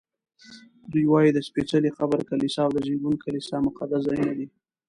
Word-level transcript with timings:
دوی 0.91 1.05
وایي 1.09 1.31
د 1.33 1.39
سپېڅلي 1.47 1.91
قبر 1.99 2.19
کلیسا 2.29 2.61
او 2.65 2.71
د 2.73 2.77
زېږون 2.85 3.15
کلیسا 3.23 3.57
مقدس 3.67 4.01
ځایونه 4.09 4.33
دي. 4.37 4.47